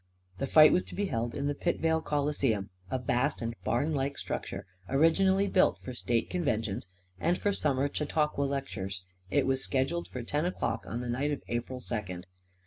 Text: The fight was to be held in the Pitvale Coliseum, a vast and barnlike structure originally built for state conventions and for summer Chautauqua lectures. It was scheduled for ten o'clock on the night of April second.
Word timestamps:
The 0.39 0.47
fight 0.47 0.71
was 0.71 0.81
to 0.85 0.95
be 0.95 1.05
held 1.05 1.35
in 1.35 1.45
the 1.45 1.53
Pitvale 1.53 2.01
Coliseum, 2.01 2.71
a 2.89 2.97
vast 2.97 3.39
and 3.39 3.53
barnlike 3.63 4.17
structure 4.17 4.65
originally 4.89 5.45
built 5.45 5.77
for 5.83 5.93
state 5.93 6.27
conventions 6.27 6.87
and 7.19 7.37
for 7.37 7.53
summer 7.53 7.87
Chautauqua 7.87 8.41
lectures. 8.45 9.03
It 9.29 9.45
was 9.45 9.63
scheduled 9.63 10.07
for 10.07 10.23
ten 10.23 10.45
o'clock 10.45 10.85
on 10.87 11.01
the 11.01 11.09
night 11.09 11.29
of 11.29 11.43
April 11.49 11.79
second. 11.79 12.25